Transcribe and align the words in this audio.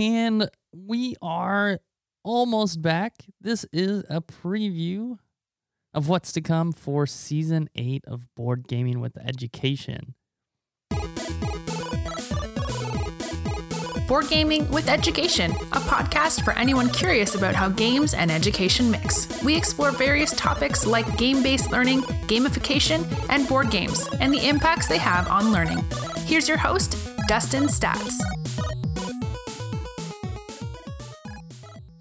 And 0.00 0.48
we 0.72 1.16
are 1.20 1.80
almost 2.22 2.80
back. 2.80 3.14
This 3.40 3.66
is 3.72 4.04
a 4.08 4.20
preview 4.20 5.18
of 5.92 6.08
what's 6.08 6.30
to 6.32 6.40
come 6.40 6.72
for 6.72 7.06
season 7.06 7.68
eight 7.74 8.04
of 8.06 8.32
Board 8.36 8.68
Gaming 8.68 9.00
with 9.00 9.16
Education. 9.16 10.14
Board 14.06 14.28
Gaming 14.30 14.70
with 14.70 14.88
Education, 14.88 15.50
a 15.50 15.80
podcast 15.80 16.42
for 16.42 16.52
anyone 16.52 16.88
curious 16.88 17.34
about 17.34 17.54
how 17.54 17.68
games 17.68 18.14
and 18.14 18.30
education 18.30 18.90
mix. 18.90 19.42
We 19.42 19.56
explore 19.56 19.90
various 19.90 20.32
topics 20.34 20.86
like 20.86 21.18
game 21.18 21.42
based 21.42 21.72
learning, 21.72 22.02
gamification, 22.28 23.04
and 23.28 23.46
board 23.48 23.70
games, 23.70 24.08
and 24.20 24.32
the 24.32 24.48
impacts 24.48 24.86
they 24.86 24.98
have 24.98 25.28
on 25.28 25.52
learning. 25.52 25.84
Here's 26.24 26.48
your 26.48 26.56
host, 26.56 26.96
Dustin 27.26 27.64
Staats. 27.64 28.18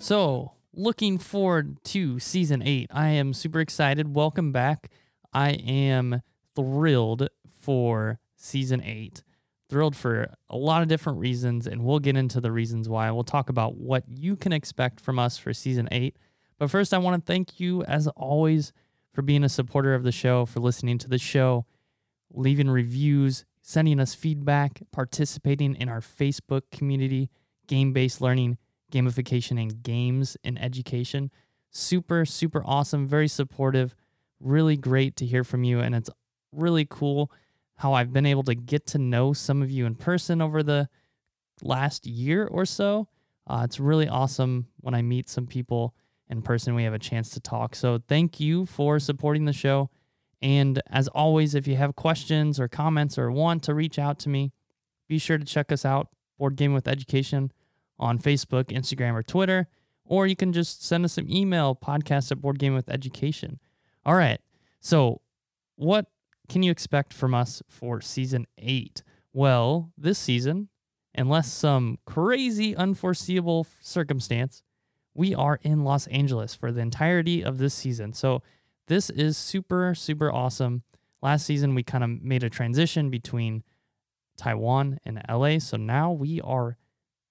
So, 0.08 0.54
looking 0.74 1.18
forward 1.18 1.84
to 1.84 2.18
season 2.18 2.62
eight. 2.62 2.90
I 2.94 3.10
am 3.10 3.34
super 3.34 3.60
excited. 3.60 4.16
Welcome 4.16 4.54
back. 4.54 4.90
I 5.34 5.50
am 5.50 6.22
thrilled 6.56 7.28
for 7.60 8.18
season 8.38 8.82
eight 8.86 9.26
thrilled 9.68 9.98
for 9.98 10.34
a 10.50 10.56
lot 10.56 10.82
of 10.82 10.88
different 10.88 11.20
reasons, 11.20 11.68
and 11.68 11.84
we'll 11.84 12.00
get 12.00 12.16
into 12.16 12.40
the 12.40 12.54
reasons 12.54 12.88
why. 12.88 13.12
We'll 13.12 13.26
talk 13.26 13.50
about 13.50 13.76
what 13.76 14.06
you 14.08 14.38
can 14.38 14.54
expect 14.54 15.02
from 15.02 15.20
us 15.20 15.38
for 15.38 15.54
season 15.54 15.90
eight. 15.92 16.16
But 16.58 16.72
first, 16.72 16.94
I 16.94 17.00
want 17.00 17.22
to 17.22 17.30
thank 17.30 17.60
you, 17.60 17.84
as 17.84 18.08
always, 18.16 18.72
for 19.12 19.22
being 19.22 19.44
a 19.44 19.50
supporter 19.50 19.94
of 19.94 20.04
the 20.04 20.14
show, 20.14 20.46
for 20.46 20.62
listening 20.62 21.00
to 21.00 21.10
the 21.10 21.18
show, 21.18 21.66
leaving 22.32 22.70
reviews, 22.70 23.44
sending 23.62 24.00
us 24.00 24.16
feedback, 24.16 24.84
participating 24.90 25.76
in 25.76 25.90
our 25.90 26.00
Facebook 26.00 26.62
community, 26.72 27.30
game 27.68 27.92
based 27.92 28.22
learning, 28.22 28.58
gamification, 28.92 29.62
and 29.62 29.84
games 29.84 30.38
in 30.44 30.58
education. 30.58 31.32
Super, 31.72 32.26
super 32.26 32.64
awesome, 32.66 33.08
very 33.08 33.28
supportive, 33.28 33.96
really 34.40 34.78
great 34.78 35.16
to 35.18 35.26
hear 35.26 35.44
from 35.44 35.64
you. 35.64 35.80
And 35.80 35.96
it's 35.96 36.10
really 36.52 36.86
cool 36.90 37.32
how 37.76 37.94
I've 37.94 38.14
been 38.14 38.26
able 38.26 38.44
to 38.44 38.56
get 38.56 38.88
to 38.88 38.98
know 38.98 39.34
some 39.34 39.62
of 39.62 39.70
you 39.70 39.86
in 39.86 39.96
person 39.96 40.42
over 40.42 40.64
the 40.64 40.90
last 41.62 42.08
year 42.08 42.48
or 42.48 42.66
so. 42.66 43.08
Uh, 43.46 43.62
it's 43.64 43.80
really 43.80 44.08
awesome 44.08 44.68
when 44.80 44.94
I 44.94 45.02
meet 45.02 45.30
some 45.30 45.48
people 45.48 45.96
in 46.30 46.42
person. 46.42 46.76
We 46.76 46.84
have 46.84 46.94
a 46.94 47.00
chance 47.00 47.30
to 47.32 47.40
talk. 47.40 47.76
So 47.76 48.00
thank 48.08 48.40
you 48.40 48.66
for 48.66 49.00
supporting 49.00 49.46
the 49.46 49.54
show. 49.54 49.90
And 50.42 50.82
as 50.88 51.08
always, 51.10 51.56
if 51.56 51.68
you 51.68 51.76
have 51.78 51.96
questions 51.96 52.60
or 52.60 52.68
comments 52.68 53.18
or 53.18 53.32
want 53.32 53.64
to 53.64 53.74
reach 53.74 53.98
out 53.98 54.20
to 54.20 54.30
me, 54.30 54.52
be 55.08 55.18
sure 55.18 55.38
to 55.38 55.46
check 55.46 55.72
us 55.72 55.86
out, 55.86 56.10
Board 56.38 56.56
Game 56.56 56.74
with 56.74 56.88
Education, 56.88 57.52
on 58.00 58.20
Facebook, 58.20 58.66
Instagram, 58.66 59.14
or 59.14 59.24
Twitter. 59.24 59.68
Or 60.06 60.26
you 60.26 60.36
can 60.36 60.54
just 60.54 60.86
send 60.86 61.04
us 61.04 61.18
an 61.18 61.32
email, 61.32 61.76
podcast 61.76 62.32
at 62.32 62.42
Board 62.42 62.60
Game 62.60 62.74
with 62.74 62.90
Education. 62.90 63.60
All 64.06 64.16
right. 64.16 64.40
So, 64.80 65.22
what 65.76 66.08
can 66.48 66.64
you 66.64 66.72
expect 66.72 67.14
from 67.14 67.34
us 67.34 67.62
for 67.68 68.00
season 68.00 68.48
eight? 68.58 69.04
Well, 69.34 69.92
this 69.98 70.18
season, 70.18 70.70
unless 71.14 71.52
some 71.52 72.00
crazy, 72.06 72.74
unforeseeable 72.76 73.68
circumstance, 73.82 74.64
we 75.14 75.36
are 75.36 75.60
in 75.62 75.84
Los 75.84 76.08
Angeles 76.08 76.56
for 76.56 76.72
the 76.72 76.82
entirety 76.82 77.44
of 77.44 77.58
this 77.58 77.74
season. 77.74 78.14
So, 78.14 78.42
this 78.88 79.10
is 79.10 79.38
super, 79.38 79.94
super 79.94 80.32
awesome. 80.32 80.84
Last 81.22 81.46
season, 81.46 81.76
we 81.76 81.84
kind 81.84 82.04
of 82.04 82.22
made 82.22 82.44
a 82.44 82.50
transition 82.50 83.10
between 83.10 83.64
Taiwan 84.38 85.00
and 85.04 85.22
LA. 85.30 85.60
So 85.60 85.76
now 85.76 86.12
we 86.12 86.40
are 86.42 86.78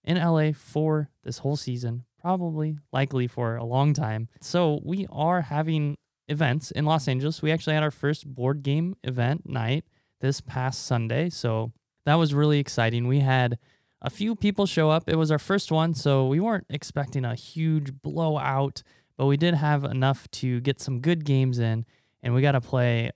in 0.07 0.17
LA 0.17 0.53
for 0.53 1.11
this 1.25 1.39
whole 1.39 1.57
season, 1.57 2.05
probably, 2.21 2.79
likely 2.93 3.27
for 3.27 3.57
a 3.57 3.65
long 3.65 3.93
time. 3.93 4.29
So, 4.41 4.81
we 4.85 5.07
are 5.11 5.43
having 5.43 5.97
events 6.29 6.71
in 6.71 6.85
Los 6.85 7.09
Angeles. 7.09 7.43
We 7.43 7.53
actually 7.53 7.75
had 7.75 7.83
our 7.83 7.91
first 7.91 8.27
board 8.27 8.63
game 8.63 8.97
event 9.03 9.49
night 9.49 9.85
this 10.21 10.41
past 10.41 10.87
Sunday. 10.87 11.31
So 11.31 11.73
that 12.05 12.15
was 12.15 12.35
really 12.35 12.59
exciting. 12.59 13.07
We 13.07 13.21
had 13.21 13.59
a 14.03 14.11
few 14.11 14.35
people 14.35 14.67
show 14.67 14.91
up. 14.91 15.09
It 15.09 15.17
was 15.17 15.31
our 15.31 15.39
first 15.39 15.71
one, 15.71 15.95
so 15.95 16.27
we 16.27 16.41
weren't 16.41 16.67
expecting 16.71 17.25
a 17.25 17.35
huge 17.35 17.93
blowout, 18.03 18.83
but 19.17 19.27
we 19.27 19.37
did 19.37 19.55
have 19.55 19.85
enough 19.85 20.31
to 20.33 20.61
get 20.61 20.81
some 20.81 21.01
good 21.01 21.25
games 21.25 21.59
in, 21.59 21.85
and 22.23 22.35
we 22.35 22.43
got 22.43 22.53
to 22.53 22.61
play. 22.61 23.11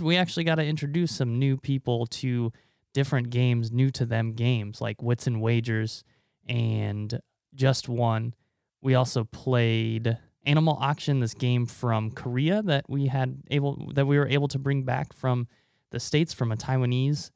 We 0.00 0.16
actually 0.16 0.44
got 0.44 0.56
to 0.56 0.64
introduce 0.64 1.12
some 1.12 1.38
new 1.38 1.56
people 1.56 2.06
to 2.06 2.52
different 2.92 3.30
games, 3.30 3.70
new 3.70 3.90
to 3.92 4.06
them 4.06 4.32
games 4.32 4.80
like 4.80 5.02
Wits 5.02 5.26
and 5.26 5.40
Wagers 5.40 6.04
and 6.46 7.20
Just 7.54 7.88
One. 7.88 8.34
We 8.80 8.94
also 8.94 9.24
played 9.24 10.18
Animal 10.46 10.78
Auction, 10.80 11.20
this 11.20 11.34
game 11.34 11.66
from 11.66 12.10
Korea 12.10 12.62
that 12.62 12.88
we 12.88 13.06
had 13.06 13.42
able 13.50 13.90
that 13.94 14.06
we 14.06 14.18
were 14.18 14.28
able 14.28 14.48
to 14.48 14.58
bring 14.58 14.82
back 14.82 15.12
from 15.12 15.46
the 15.90 16.00
states 16.00 16.32
from 16.32 16.52
a 16.52 16.56
Taiwanese 16.56 17.30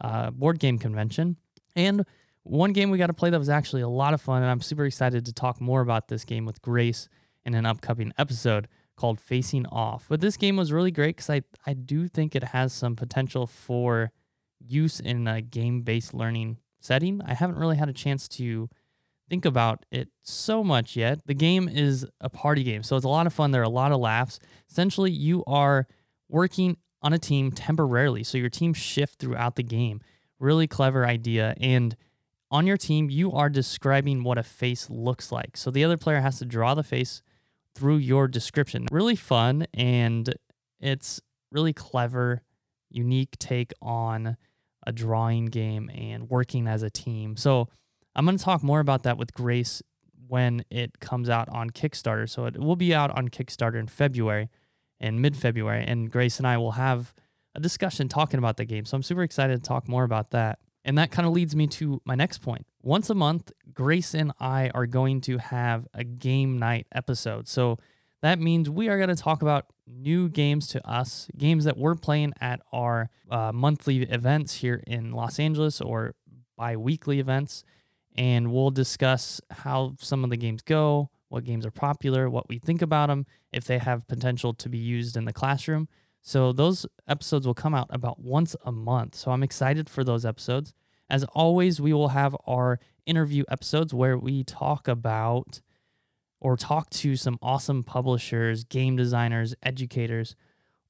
uh, 0.00 0.30
board 0.30 0.58
game 0.58 0.78
convention. 0.78 1.36
And 1.76 2.04
one 2.42 2.72
game 2.72 2.90
we 2.90 2.98
got 2.98 3.08
to 3.08 3.14
play 3.14 3.30
that 3.30 3.38
was 3.38 3.48
actually 3.50 3.82
a 3.82 3.88
lot 3.88 4.14
of 4.14 4.20
fun, 4.20 4.42
and 4.42 4.50
I'm 4.50 4.60
super 4.60 4.84
excited 4.84 5.26
to 5.26 5.32
talk 5.32 5.60
more 5.60 5.80
about 5.82 6.08
this 6.08 6.24
game 6.24 6.46
with 6.46 6.62
Grace 6.62 7.08
in 7.44 7.54
an 7.54 7.66
upcoming 7.66 8.12
episode 8.18 8.68
called 8.96 9.20
Facing 9.20 9.66
Off. 9.66 10.06
But 10.08 10.20
this 10.20 10.36
game 10.36 10.56
was 10.56 10.72
really 10.72 10.90
great 10.90 11.16
because 11.16 11.30
I 11.30 11.42
I 11.66 11.74
do 11.74 12.08
think 12.08 12.34
it 12.34 12.44
has 12.44 12.72
some 12.72 12.96
potential 12.96 13.46
for 13.46 14.10
use 14.60 15.00
in 15.00 15.26
a 15.26 15.40
game 15.40 15.82
based 15.82 16.14
learning 16.14 16.58
setting. 16.80 17.20
I 17.24 17.34
haven't 17.34 17.58
really 17.58 17.76
had 17.76 17.88
a 17.88 17.92
chance 17.92 18.28
to 18.28 18.68
think 19.28 19.44
about 19.44 19.84
it 19.90 20.08
so 20.22 20.64
much 20.64 20.96
yet. 20.96 21.20
The 21.26 21.34
game 21.34 21.68
is 21.68 22.06
a 22.20 22.30
party 22.30 22.62
game, 22.62 22.82
so 22.82 22.96
it's 22.96 23.04
a 23.04 23.08
lot 23.08 23.26
of 23.26 23.32
fun. 23.32 23.50
There 23.50 23.60
are 23.60 23.64
a 23.64 23.68
lot 23.68 23.92
of 23.92 24.00
laughs. 24.00 24.38
Essentially, 24.70 25.10
you 25.10 25.44
are 25.46 25.86
working 26.28 26.76
on 27.02 27.12
a 27.12 27.18
team 27.18 27.52
temporarily, 27.52 28.24
so 28.24 28.38
your 28.38 28.50
team 28.50 28.74
shift 28.74 29.18
throughout 29.18 29.56
the 29.56 29.62
game. 29.62 30.00
Really 30.38 30.66
clever 30.66 31.06
idea. 31.06 31.54
And 31.60 31.96
on 32.50 32.66
your 32.66 32.76
team, 32.76 33.10
you 33.10 33.32
are 33.32 33.50
describing 33.50 34.24
what 34.24 34.38
a 34.38 34.42
face 34.42 34.88
looks 34.88 35.30
like. 35.30 35.56
So 35.56 35.70
the 35.70 35.84
other 35.84 35.96
player 35.96 36.20
has 36.20 36.38
to 36.38 36.44
draw 36.44 36.74
the 36.74 36.82
face 36.82 37.22
through 37.74 37.96
your 37.96 38.26
description. 38.26 38.86
Really 38.90 39.16
fun, 39.16 39.66
and 39.74 40.34
it's 40.80 41.20
really 41.52 41.72
clever, 41.72 42.42
unique 42.90 43.38
take 43.38 43.72
on 43.82 44.36
a 44.88 44.92
drawing 44.92 45.46
game 45.46 45.90
and 45.94 46.30
working 46.30 46.66
as 46.66 46.82
a 46.82 46.88
team. 46.88 47.36
So 47.36 47.68
I'm 48.16 48.24
going 48.24 48.38
to 48.38 48.42
talk 48.42 48.62
more 48.62 48.80
about 48.80 49.02
that 49.02 49.18
with 49.18 49.34
Grace 49.34 49.82
when 50.26 50.64
it 50.70 50.98
comes 50.98 51.28
out 51.28 51.46
on 51.50 51.68
Kickstarter. 51.70 52.28
So 52.28 52.46
it 52.46 52.58
will 52.58 52.74
be 52.74 52.94
out 52.94 53.10
on 53.10 53.28
Kickstarter 53.28 53.78
in 53.78 53.86
February 53.86 54.48
and 54.98 55.20
mid 55.20 55.36
February. 55.36 55.84
And 55.86 56.10
Grace 56.10 56.38
and 56.38 56.46
I 56.46 56.56
will 56.56 56.72
have 56.72 57.12
a 57.54 57.60
discussion 57.60 58.08
talking 58.08 58.38
about 58.38 58.56
the 58.56 58.64
game. 58.64 58.86
So 58.86 58.96
I'm 58.96 59.02
super 59.02 59.22
excited 59.22 59.62
to 59.62 59.68
talk 59.68 59.88
more 59.88 60.04
about 60.04 60.30
that. 60.30 60.58
And 60.86 60.96
that 60.96 61.10
kind 61.10 61.28
of 61.28 61.34
leads 61.34 61.54
me 61.54 61.66
to 61.66 62.00
my 62.06 62.14
next 62.14 62.38
point. 62.38 62.66
Once 62.82 63.10
a 63.10 63.14
month, 63.14 63.52
Grace 63.74 64.14
and 64.14 64.32
I 64.40 64.70
are 64.74 64.86
going 64.86 65.20
to 65.22 65.36
have 65.36 65.86
a 65.92 66.02
game 66.02 66.58
night 66.58 66.86
episode. 66.94 67.46
So 67.46 67.78
that 68.22 68.38
means 68.38 68.68
we 68.68 68.88
are 68.88 68.96
going 68.96 69.14
to 69.14 69.22
talk 69.22 69.42
about 69.42 69.66
new 69.86 70.28
games 70.28 70.66
to 70.68 70.88
us, 70.88 71.28
games 71.36 71.64
that 71.64 71.76
we're 71.76 71.94
playing 71.94 72.32
at 72.40 72.60
our 72.72 73.10
uh, 73.30 73.52
monthly 73.52 74.02
events 74.02 74.54
here 74.54 74.82
in 74.86 75.12
Los 75.12 75.38
Angeles 75.38 75.80
or 75.80 76.14
bi 76.56 76.76
weekly 76.76 77.20
events 77.20 77.64
and 78.18 78.52
we'll 78.52 78.72
discuss 78.72 79.40
how 79.48 79.94
some 80.00 80.24
of 80.24 80.30
the 80.30 80.36
games 80.36 80.60
go, 80.60 81.08
what 81.28 81.44
games 81.44 81.64
are 81.64 81.70
popular, 81.70 82.28
what 82.28 82.48
we 82.48 82.58
think 82.58 82.82
about 82.82 83.06
them, 83.06 83.24
if 83.52 83.64
they 83.64 83.78
have 83.78 84.08
potential 84.08 84.52
to 84.54 84.68
be 84.68 84.76
used 84.76 85.16
in 85.16 85.24
the 85.24 85.32
classroom. 85.32 85.88
So 86.20 86.52
those 86.52 86.84
episodes 87.06 87.46
will 87.46 87.54
come 87.54 87.76
out 87.76 87.86
about 87.90 88.18
once 88.18 88.56
a 88.64 88.72
month. 88.72 89.14
So 89.14 89.30
I'm 89.30 89.44
excited 89.44 89.88
for 89.88 90.02
those 90.02 90.26
episodes. 90.26 90.74
As 91.08 91.22
always, 91.32 91.80
we 91.80 91.92
will 91.92 92.08
have 92.08 92.36
our 92.44 92.80
interview 93.06 93.44
episodes 93.48 93.94
where 93.94 94.18
we 94.18 94.42
talk 94.42 94.88
about 94.88 95.60
or 96.40 96.56
talk 96.56 96.90
to 96.90 97.16
some 97.16 97.38
awesome 97.42 97.82
publishers, 97.82 98.64
game 98.64 98.96
designers, 98.96 99.54
educators, 99.62 100.36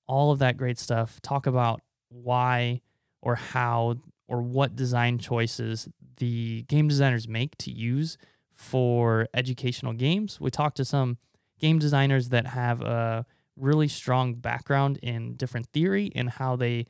all 0.07 0.31
of 0.31 0.39
that 0.39 0.57
great 0.57 0.79
stuff. 0.79 1.21
Talk 1.23 1.47
about 1.47 1.81
why 2.09 2.81
or 3.23 3.35
how 3.35 3.97
or 4.27 4.43
what 4.43 4.77
design 4.77 5.19
choices 5.19 5.89
the 6.19 6.63
game 6.63 6.89
designers 6.89 7.29
make 7.29 7.57
to 7.59 7.71
use 7.71 8.19
for 8.53 9.29
educational 9.33 9.93
games. 9.93 10.41
We 10.41 10.51
talked 10.51 10.77
to 10.79 10.85
some 10.85 11.17
game 11.59 11.79
designers 11.79 12.29
that 12.31 12.49
have 12.49 12.83
a 12.83 13.25
really 13.57 13.89
strong 13.89 14.35
background 14.35 14.99
in 15.03 15.35
different 15.35 15.69
theory 15.73 16.11
and 16.15 16.31
how 16.31 16.57
they 16.57 16.87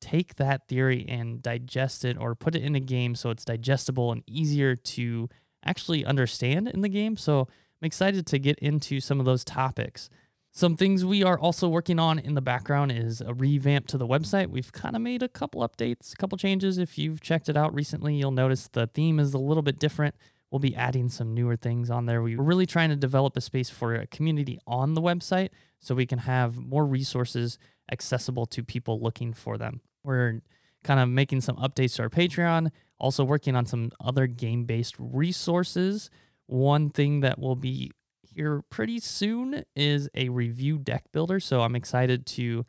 take 0.00 0.36
that 0.36 0.68
theory 0.68 1.04
and 1.08 1.42
digest 1.42 2.04
it 2.04 2.16
or 2.18 2.34
put 2.34 2.54
it 2.54 2.62
in 2.62 2.74
a 2.74 2.80
game 2.80 3.14
so 3.14 3.30
it's 3.30 3.44
digestible 3.44 4.12
and 4.12 4.22
easier 4.26 4.76
to 4.76 5.28
actually 5.64 6.04
understand 6.04 6.68
in 6.68 6.82
the 6.82 6.88
game. 6.88 7.16
So 7.16 7.48
I'm 7.80 7.86
excited 7.86 8.26
to 8.26 8.38
get 8.38 8.58
into 8.58 8.98
some 9.00 9.20
of 9.20 9.26
those 9.26 9.44
topics. 9.44 10.10
Some 10.50 10.76
things 10.76 11.04
we 11.04 11.22
are 11.22 11.38
also 11.38 11.68
working 11.68 12.00
on 12.00 12.18
in 12.18 12.34
the 12.34 12.40
background 12.40 12.90
is 12.90 13.20
a 13.20 13.32
revamp 13.32 13.86
to 13.88 13.98
the 13.98 14.06
website. 14.06 14.48
We've 14.48 14.72
kind 14.72 14.96
of 14.96 15.02
made 15.02 15.22
a 15.22 15.28
couple 15.28 15.60
updates, 15.60 16.12
a 16.12 16.16
couple 16.16 16.36
changes. 16.36 16.78
If 16.78 16.98
you've 16.98 17.20
checked 17.20 17.48
it 17.48 17.56
out 17.56 17.72
recently, 17.72 18.16
you'll 18.16 18.32
notice 18.32 18.66
the 18.66 18.88
theme 18.88 19.20
is 19.20 19.32
a 19.32 19.38
little 19.38 19.62
bit 19.62 19.78
different. 19.78 20.16
We'll 20.50 20.58
be 20.58 20.74
adding 20.74 21.08
some 21.08 21.34
newer 21.34 21.54
things 21.54 21.90
on 21.90 22.06
there. 22.06 22.20
We're 22.20 22.42
really 22.42 22.66
trying 22.66 22.88
to 22.88 22.96
develop 22.96 23.36
a 23.36 23.40
space 23.40 23.70
for 23.70 23.94
a 23.94 24.06
community 24.06 24.58
on 24.66 24.94
the 24.94 25.02
website 25.02 25.50
so 25.78 25.94
we 25.94 26.06
can 26.06 26.20
have 26.20 26.56
more 26.56 26.84
resources 26.86 27.58
accessible 27.92 28.46
to 28.46 28.64
people 28.64 29.00
looking 29.00 29.32
for 29.32 29.56
them. 29.56 29.82
We're 30.02 30.40
kind 30.82 30.98
of 30.98 31.08
making 31.08 31.42
some 31.42 31.56
updates 31.56 31.96
to 31.96 32.02
our 32.02 32.08
Patreon, 32.08 32.70
also 32.98 33.22
working 33.22 33.54
on 33.54 33.66
some 33.66 33.92
other 34.00 34.26
game 34.26 34.64
based 34.64 34.96
resources. 34.98 36.10
One 36.48 36.90
thing 36.90 37.20
that 37.20 37.38
will 37.38 37.56
be 37.56 37.92
here 38.22 38.62
pretty 38.70 39.00
soon 39.00 39.64
is 39.76 40.08
a 40.14 40.28
review 40.30 40.78
deck 40.78 41.04
builder. 41.12 41.40
So 41.40 41.60
I'm 41.60 41.76
excited 41.76 42.26
to 42.26 42.64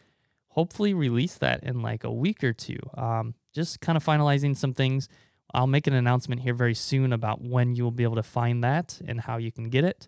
hopefully 0.49 0.93
release 0.93 1.35
that 1.35 1.63
in 1.63 1.81
like 1.81 2.03
a 2.03 2.11
week 2.11 2.43
or 2.43 2.53
two. 2.53 2.79
Um, 2.97 3.35
just 3.53 3.79
kind 3.79 3.95
of 3.95 4.05
finalizing 4.05 4.55
some 4.55 4.73
things. 4.73 5.07
I'll 5.53 5.67
make 5.67 5.87
an 5.87 5.93
announcement 5.93 6.41
here 6.41 6.53
very 6.53 6.75
soon 6.75 7.13
about 7.13 7.41
when 7.41 7.75
you 7.75 7.83
will 7.83 7.91
be 7.91 8.03
able 8.03 8.17
to 8.17 8.23
find 8.23 8.63
that 8.63 8.99
and 9.07 9.21
how 9.21 9.37
you 9.37 9.51
can 9.51 9.69
get 9.69 9.83
it. 9.83 10.07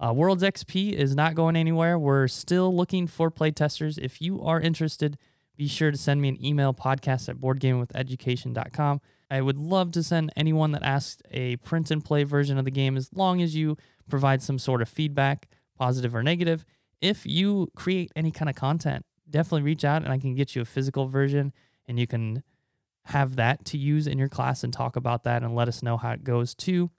Uh, 0.00 0.12
Worlds 0.12 0.42
XP 0.42 0.92
is 0.94 1.14
not 1.14 1.34
going 1.34 1.54
anywhere. 1.54 1.98
We're 1.98 2.26
still 2.26 2.74
looking 2.74 3.06
for 3.06 3.30
playtesters. 3.30 3.98
If 3.98 4.20
you 4.20 4.42
are 4.42 4.60
interested, 4.60 5.18
be 5.56 5.68
sure 5.68 5.90
to 5.90 5.98
send 5.98 6.20
me 6.20 6.28
an 6.28 6.44
email 6.44 6.74
podcast 6.74 7.28
at 7.28 7.36
boardgamewitheducation.com. 7.36 9.00
I 9.32 9.40
would 9.40 9.56
love 9.56 9.92
to 9.92 10.02
send 10.02 10.30
anyone 10.36 10.72
that 10.72 10.82
asks 10.82 11.22
a 11.30 11.56
print 11.56 11.90
and 11.90 12.04
play 12.04 12.22
version 12.22 12.58
of 12.58 12.66
the 12.66 12.70
game 12.70 12.98
as 12.98 13.08
long 13.14 13.40
as 13.40 13.56
you 13.56 13.78
provide 14.06 14.42
some 14.42 14.58
sort 14.58 14.82
of 14.82 14.90
feedback, 14.90 15.48
positive 15.78 16.14
or 16.14 16.22
negative. 16.22 16.66
If 17.00 17.24
you 17.24 17.70
create 17.74 18.12
any 18.14 18.30
kind 18.30 18.50
of 18.50 18.56
content, 18.56 19.06
definitely 19.30 19.62
reach 19.62 19.86
out 19.86 20.02
and 20.02 20.12
I 20.12 20.18
can 20.18 20.34
get 20.34 20.54
you 20.54 20.60
a 20.60 20.66
physical 20.66 21.08
version 21.08 21.54
and 21.88 21.98
you 21.98 22.06
can 22.06 22.42
have 23.06 23.36
that 23.36 23.64
to 23.64 23.78
use 23.78 24.06
in 24.06 24.18
your 24.18 24.28
class 24.28 24.62
and 24.62 24.70
talk 24.70 24.96
about 24.96 25.24
that 25.24 25.42
and 25.42 25.54
let 25.54 25.66
us 25.66 25.82
know 25.82 25.96
how 25.96 26.10
it 26.10 26.24
goes 26.24 26.54
too. 26.54 26.90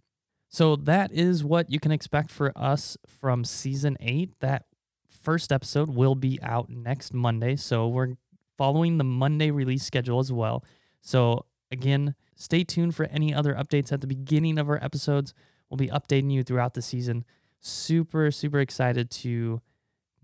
So 0.50 0.76
that 0.76 1.12
is 1.12 1.44
what 1.44 1.70
you 1.70 1.80
can 1.80 1.92
expect 1.92 2.32
for 2.32 2.52
us 2.58 2.98
from 3.08 3.46
season 3.46 3.96
8. 4.00 4.40
That 4.40 4.66
first 5.08 5.52
episode 5.52 5.90
will 5.92 6.16
be 6.16 6.40
out 6.42 6.68
next 6.68 7.14
Monday. 7.14 7.58
So 7.58 7.88
we're 7.88 8.16
following 8.58 8.98
the 8.98 9.04
Monday 9.04 9.52
release 9.52 9.84
schedule 9.84 10.18
as 10.18 10.32
well. 10.32 10.64
So 11.00 11.46
again, 11.74 12.16
stay 12.36 12.64
tuned 12.64 12.96
for 12.96 13.06
any 13.06 13.34
other 13.34 13.54
updates 13.54 13.92
at 13.92 14.02
the 14.02 14.08
beginning 14.08 14.58
of 14.58 14.70
our 14.70 14.82
episodes. 14.82 15.34
We'll 15.70 15.78
be 15.78 15.90
updating 15.90 16.32
you 16.32 16.44
throughout 16.44 16.76
the 16.76 16.82
season. 16.82 17.26
Super, 17.60 18.32
super 18.32 18.60
excited 18.60 19.10
to 19.12 19.62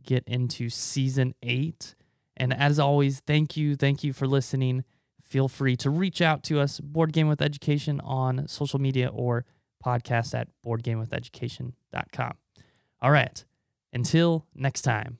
get 0.04 0.24
into 0.28 0.69
season 0.69 1.34
eight. 1.44 1.96
And 2.38 2.54
as 2.54 2.80
always, 2.80 3.22
thank 3.25 3.57
you. 3.57 3.75
Thank 3.75 4.04
you 4.04 4.13
for 4.13 4.28
listening. 4.28 4.86
Feel 5.24 5.48
free 5.48 5.75
to 5.78 5.90
reach 5.90 6.22
out 6.22 6.44
to 6.46 6.60
us, 6.60 6.80
Board 6.80 7.13
Game 7.13 7.28
with 7.28 7.42
Education, 7.42 8.00
on 8.02 8.48
social 8.48 8.80
media 8.80 9.07
or 9.07 9.45
podcast 9.84 10.34
at 10.34 10.48
boardgamewitheducation.com. 10.66 12.34
All 13.02 13.12
right. 13.12 13.45
Until 13.94 14.45
next 14.56 14.81
time. 14.84 15.19